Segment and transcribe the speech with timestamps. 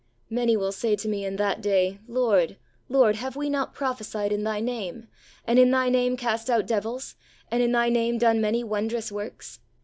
[0.31, 1.99] Many will say to Me in that day.
[2.07, 2.57] Lord,
[2.89, 5.07] Lord, have we not prophesied in Thy name?
[5.45, 7.15] and in Thy name cast out devils?
[7.51, 9.59] and in Thy name done many wondrous works?